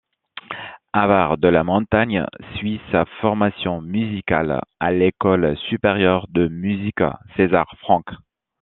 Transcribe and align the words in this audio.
Havard 0.95 1.37
de 1.37 1.47
la 1.47 1.63
Montagne 1.63 2.25
suit 2.55 2.81
sa 2.91 3.05
formation 3.21 3.81
musicale 3.81 4.59
à 4.79 4.91
l'École 4.91 5.55
supérieure 5.69 6.25
de 6.29 6.47
musique 6.47 7.03
César-Franck. 7.37 8.07